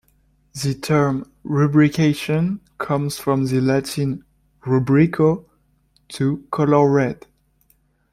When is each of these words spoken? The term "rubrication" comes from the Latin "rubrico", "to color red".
The 0.59 0.73
term 0.73 1.31
"rubrication" 1.43 2.61
comes 2.79 3.19
from 3.19 3.45
the 3.45 3.61
Latin 3.61 4.23
"rubrico", 4.63 5.45
"to 6.09 6.43
color 6.49 6.89
red". 6.89 7.27